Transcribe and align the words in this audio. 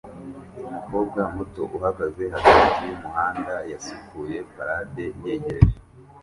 Umukobwa 0.67 1.21
muto 1.35 1.61
uhagaze 1.77 2.23
hagati 2.33 2.79
yumuhanda 2.89 3.53
yasukuye 3.71 4.37
parade 4.53 5.05
yegereje 5.25 5.77